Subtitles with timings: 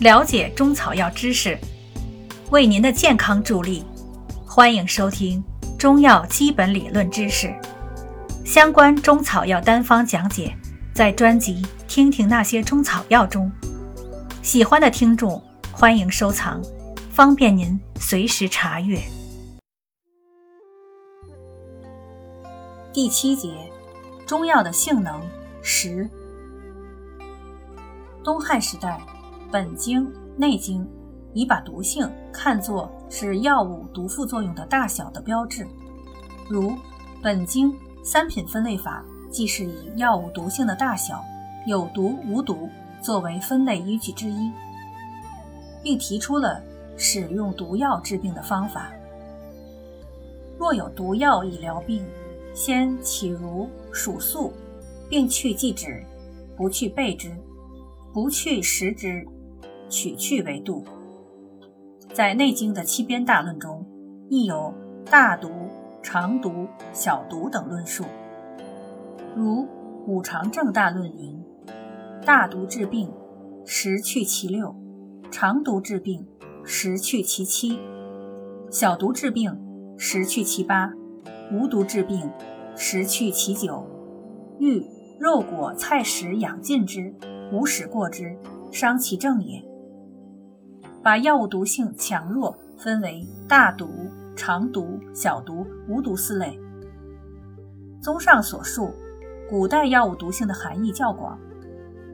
[0.00, 1.56] 了解中草药知识，
[2.50, 3.84] 为您的健康助力。
[4.44, 5.42] 欢迎收听
[5.78, 7.52] 中药基本理论知识
[8.44, 10.52] 相关中草药单方讲解，
[10.92, 13.50] 在专辑《听听那些中草药》中。
[14.42, 15.40] 喜欢的听众
[15.70, 16.60] 欢迎收藏，
[17.12, 19.00] 方便您随时查阅。
[22.92, 23.54] 第七节，
[24.26, 25.20] 中药的性能
[25.62, 26.08] 十。
[28.24, 29.00] 东汉时代，
[29.54, 30.84] 本经、内经
[31.32, 35.64] 已把毒性看作是药物毒副作用的大小的标志，
[36.50, 36.74] 如
[37.22, 37.72] 本经
[38.02, 41.22] 三品分类法，即是以药物毒性的大小、
[41.68, 42.68] 有毒无毒
[43.00, 44.50] 作为分类依据之一，
[45.84, 46.60] 并提出了
[46.96, 48.90] 使用毒药治病的方法。
[50.58, 52.04] 若有毒药以疗病，
[52.54, 54.52] 先起如数粟，
[55.08, 56.04] 并去剂之，
[56.56, 57.32] 不去备之。
[58.12, 59.26] 不去食之，
[59.88, 60.84] 取去为度。
[62.12, 63.86] 在《内经》的七编大论中，
[64.28, 64.72] 亦有
[65.10, 65.50] 大毒、
[66.02, 68.04] 长毒、小毒等论述。
[69.34, 69.62] 如
[70.06, 71.42] 《五常正大论》云
[72.24, 73.10] ：“大毒治病，
[73.64, 74.74] 十去其六；
[75.30, 76.26] 长毒治病，
[76.64, 77.78] 十去其七；
[78.70, 79.58] 小毒治病，
[79.98, 80.90] 十去其八；
[81.52, 82.30] 无毒治病，
[82.76, 83.86] 十去其九。
[84.58, 84.86] 欲
[85.18, 87.14] 肉果菜食养尽之。”
[87.52, 88.36] 无使过之，
[88.72, 89.62] 伤其正也。
[91.04, 93.90] 把药物毒性强弱分为大毒、
[94.34, 96.58] 长毒、小毒、无毒四类。
[98.00, 98.90] 综上所述，
[99.46, 101.38] 古代药物毒性的含义较广，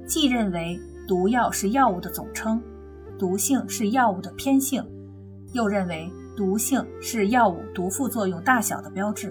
[0.09, 2.61] 既认为毒药是药物的总称，
[3.17, 4.85] 毒性是药物的偏性，
[5.53, 9.31] 又认为毒性是药物毒副作用大小的标志。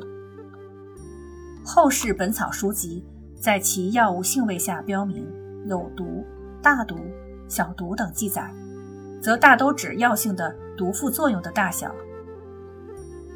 [1.66, 3.06] 后世本草书籍
[3.38, 5.28] 在其药物性味下标明。
[5.66, 6.26] 有毒、
[6.64, 6.96] 大毒、
[7.50, 8.50] 小毒等记载，
[9.22, 11.94] 则大都指药性的毒副作用的大小。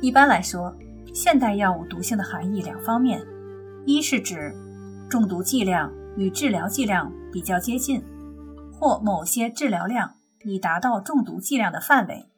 [0.02, 0.76] 一般来说，
[1.14, 3.22] 现代药物毒性的含义两方面：
[3.86, 4.54] 一是指
[5.10, 8.04] 中毒剂量与治疗剂量比较接近，
[8.74, 12.30] 或某些治疗量已达到中毒剂量的范围，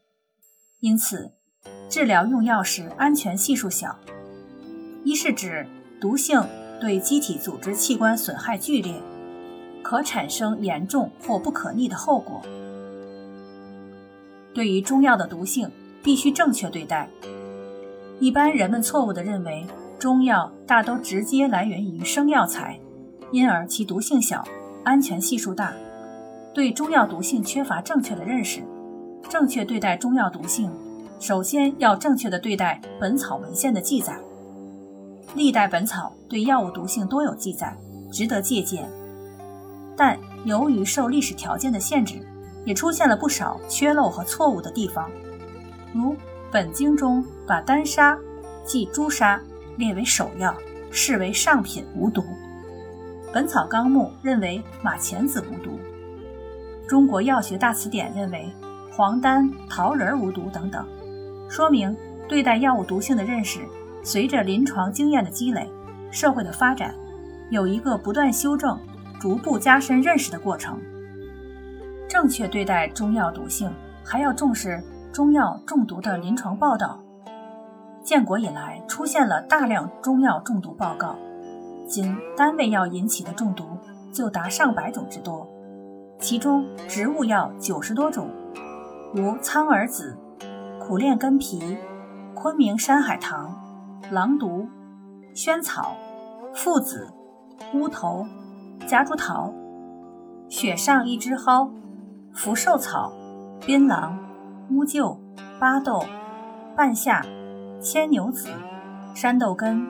[0.80, 1.32] 因此
[1.90, 3.98] 治疗用药时安全系数小；
[5.04, 5.66] 一是指
[6.00, 6.44] 毒性
[6.80, 9.02] 对机体组织器官损害剧烈。
[9.84, 12.42] 可产生严重或不可逆的后果。
[14.56, 15.70] 对于中药的毒性，
[16.02, 17.10] 必须正确对待。
[18.22, 19.68] 一般人们错误地认为，
[20.00, 22.80] 中药大都直接来源于生药材，
[23.32, 24.46] 因而其毒性小，
[24.86, 25.74] 安全系数大。
[26.54, 28.64] 对中药毒性缺乏正确的认识。
[29.28, 30.72] 正确对待中药毒性，
[31.20, 34.18] 首先要正确地对待本草文献的记载。
[35.34, 37.76] 历代本草对药物毒性多有记载，
[38.10, 38.90] 值得借鉴。
[39.98, 42.26] 但由于受历史条件的限制，
[42.66, 45.10] 也出现了不少缺漏和错误的地方。
[45.94, 46.16] 如
[46.52, 48.20] 本经中把丹砂
[48.66, 49.42] 即朱砂
[49.78, 50.54] 列为首要，
[50.92, 52.22] 视为上品无毒；
[53.32, 55.80] 《本草纲目》认为马钱子无毒；
[56.90, 58.52] 《中国药学大词典》认为
[58.92, 60.86] 黄丹、桃仁无毒等等，
[61.48, 61.96] 说明
[62.28, 63.60] 对待药物毒性的认识，
[64.04, 65.70] 随着临床经验的积累、
[66.12, 66.94] 社会的发展，
[67.50, 68.78] 有一个不断修正。
[69.18, 70.80] 逐步加深认识的过程。
[72.16, 73.70] 正确对待中药毒性，
[74.02, 74.82] 还要重视
[75.12, 76.98] 中药中毒的临床报道。
[78.06, 81.18] 建国以来，出现了大量中药中毒报告，
[81.86, 83.66] 仅单味药引起的中毒
[84.14, 85.46] 就达上百种之多，
[86.18, 88.30] 其中植物药九十多种，
[89.14, 90.18] 如苍耳子、
[90.80, 91.78] 苦练根皮、
[92.34, 93.54] 昆明山海棠、
[94.10, 94.70] 狼毒、
[95.34, 95.98] 萱草、
[96.54, 97.10] 附子、
[97.74, 98.26] 乌头。
[98.88, 99.54] 夹竹桃、
[100.48, 101.72] 雪上一枝蒿、
[102.36, 103.14] 福寿草、
[103.66, 104.12] 槟榔、
[104.70, 105.18] 乌桕、
[105.58, 106.04] 巴豆、
[106.76, 107.26] 半夏、
[107.82, 108.50] 牵牛子、
[109.16, 109.88] 山豆根、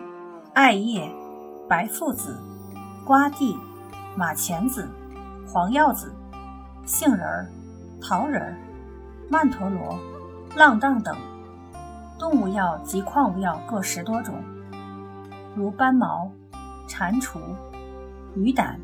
[0.53, 1.11] 艾叶、
[1.67, 2.38] 白附子、
[3.03, 3.57] 瓜蒂、
[4.16, 4.88] 马钱子、
[5.47, 6.13] 黄药子、
[6.85, 7.49] 杏仁儿、
[7.99, 8.55] 桃仁儿、
[9.28, 9.97] 曼陀罗、
[10.55, 11.17] 浪荡等
[12.19, 14.35] 动物药及矿物药各十多种，
[15.55, 16.31] 如斑毛、
[16.87, 17.40] 蟾蜍。
[18.35, 18.79] 鱼胆、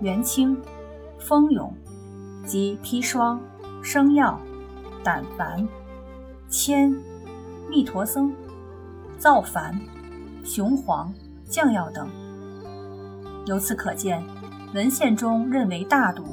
[0.00, 0.60] 元青、
[1.18, 1.70] 蜂蛹
[2.48, 3.38] 及砒霜、
[3.82, 4.40] 生药、
[5.04, 5.68] 胆矾、
[6.48, 6.96] 铅、
[7.68, 8.32] 蜜陀僧、
[9.18, 9.78] 造矾、
[10.42, 11.12] 雄黄、
[11.44, 12.08] 降药等。
[13.44, 14.24] 由此可见，
[14.74, 16.24] 文献中认为大毒、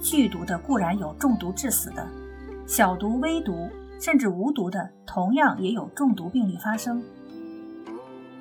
[0.00, 2.06] 剧毒的固然有中毒致死的，
[2.66, 3.68] 小毒、微毒
[3.98, 7.02] 甚至无毒的，同样也有中毒病例发生。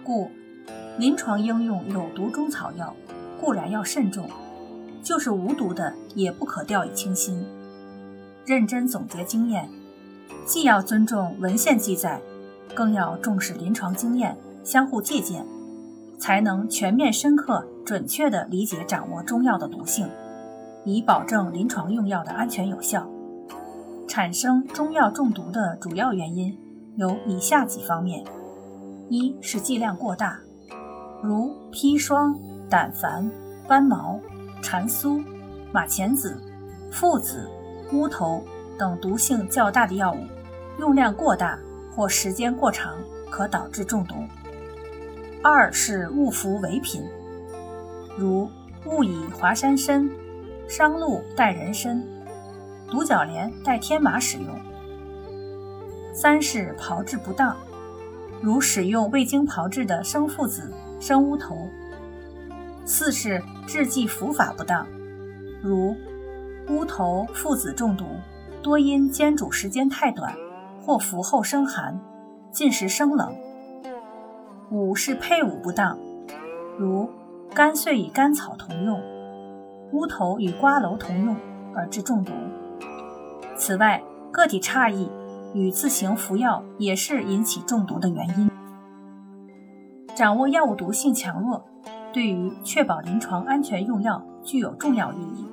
[0.04, 0.30] 故，
[1.00, 2.96] 临床应用有毒中草药。
[3.42, 4.30] 固然要慎重，
[5.02, 7.46] 就是无毒的也不可掉以轻心。
[8.46, 9.70] 认真总结经验，
[10.46, 12.22] 既要尊重文献记载，
[12.74, 15.46] 更要重视临床经验，相互借鉴，
[16.18, 20.10] 才能全面、深刻、准确地理解掌握中药的毒性，
[20.84, 23.10] 以保证临床用药的安全有效。
[24.08, 26.56] 产生中药中毒的主要原因
[26.98, 28.24] 有以下几方面：
[29.10, 30.38] 一是剂量过大，
[31.22, 32.38] 如砒霜、
[32.70, 33.30] 胆矾、
[33.68, 34.20] 斑毛、
[34.62, 35.24] 蟾酥、
[35.74, 36.40] 马钱子、
[36.90, 37.50] 附子。
[37.92, 38.44] 乌头
[38.76, 40.26] 等毒性较大的药物，
[40.80, 41.60] 用量过大
[41.96, 42.98] 或时间过长，
[43.30, 44.16] 可导致中毒。
[45.44, 47.04] 二是误服伪品，
[48.18, 48.50] 如
[48.86, 50.10] 误以华山参、
[50.68, 52.04] 商鹿代人参、
[52.90, 54.48] 独角莲代天麻使用。
[56.16, 57.56] 三是炮制不当，
[58.42, 61.70] 如使用未经炮制的生附子、生乌头。
[62.86, 64.88] 四是制剂服法不当，
[65.64, 65.96] 如。
[66.70, 68.06] 乌头附子中毒，
[68.62, 70.34] 多因煎煮时间太短，
[70.82, 72.00] 或服后生寒，
[72.52, 73.36] 进食生冷。
[74.72, 76.00] 五是配伍不当，
[76.80, 77.10] 如
[77.54, 78.98] 干碎与甘草同用，
[79.92, 81.36] 乌头与瓜蒌同用
[81.76, 82.32] 而致中毒。
[83.58, 84.02] 此外，
[84.32, 85.12] 个体差异
[85.54, 88.50] 与自行服药也是引起中毒的原因。
[90.16, 91.62] 掌握药物毒性强弱，
[92.14, 95.46] 对于确保临床安全用药具有重要意义。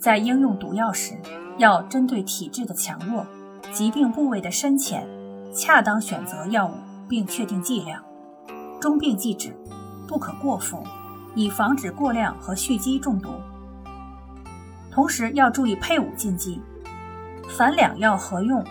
[0.00, 1.12] 在应用毒药时，
[1.58, 3.26] 要针对体质的强弱、
[3.70, 5.06] 疾病部位的深浅，
[5.54, 6.72] 恰当选择药物，
[7.06, 8.02] 并确定剂量，
[8.80, 9.54] 中病忌止，
[10.08, 10.82] 不可过服，
[11.34, 13.28] 以防止过量和蓄积中毒。
[14.90, 16.62] 同时要注意配伍禁忌，
[17.58, 18.64] 凡两药合用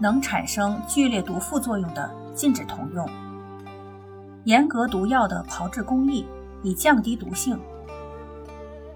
[0.00, 3.08] 能产生剧烈毒副作用的，禁止同用。
[4.46, 6.26] 严格毒药的炮制工艺，
[6.64, 7.56] 以降低毒性。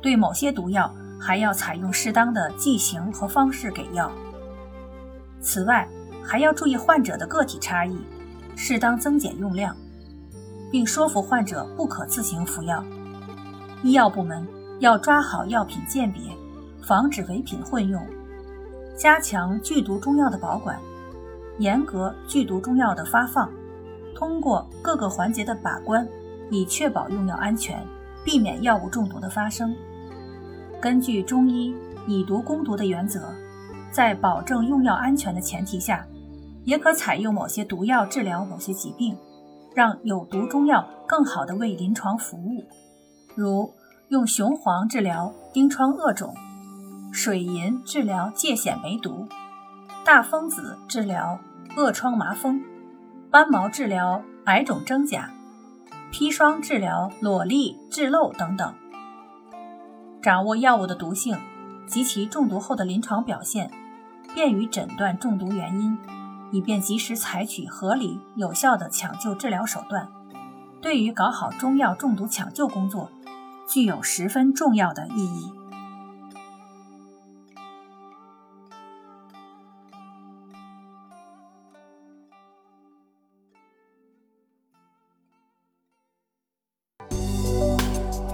[0.03, 0.93] 对某些毒药。
[1.19, 4.11] 还要采用适当的剂型和方式给药。
[5.41, 5.89] 此外，
[6.25, 7.97] 还要注意患者的个体差异，
[8.57, 9.77] 适当增减用量，
[10.71, 12.85] 并说服患者不可自行服药。
[13.83, 14.47] 医药部门
[14.81, 16.23] 要抓好药品鉴别，
[16.83, 18.05] 防止伪品混用，
[18.97, 20.79] 加强剧毒中药的保管，
[21.59, 23.51] 严格剧毒中药的发放，
[24.15, 26.09] 通过各个环节的把关，
[26.51, 27.81] 以确保用药安全，
[28.25, 29.77] 避免药物中毒的发生。
[30.81, 31.75] 根据中医
[32.07, 33.33] 以毒攻毒的原则，
[33.91, 36.07] 在保证用药安全的前提下，
[36.65, 39.17] 也可采用某些毒药治疗某些疾病，
[39.75, 42.65] 让有毒中药更好地为临床服务。
[43.35, 43.73] 如
[44.09, 46.35] 用雄黄治疗疔疮恶肿，
[47.13, 49.27] 水银治疗疥癣梅毒，
[50.05, 51.39] 大风子治疗
[51.77, 52.63] 恶疮麻风，
[53.31, 55.31] 斑毛治疗癌肿真假，
[56.13, 58.73] 砒霜治疗裸痢痔漏等等。
[60.27, 61.39] 掌握药物的毒性
[61.87, 63.71] 及其中毒后的临床表现，
[64.35, 65.97] 便于诊断中毒原因，
[66.51, 70.09] 以便及时采取合理有效的抢救治疗手段，
[70.83, 73.09] 对于搞好中药中毒抢救工作，
[73.69, 75.53] 具有十分重要的意义。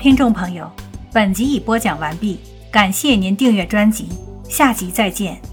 [0.01, 0.73] 听众朋友。
[1.13, 2.39] 本集已播讲完毕，
[2.71, 4.09] 感谢您订阅专辑，
[4.49, 5.52] 下集再见。